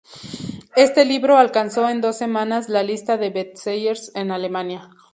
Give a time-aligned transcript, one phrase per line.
[0.75, 4.89] Este libro alcanzó en dos semanas la lista de bestsellers en Alemania.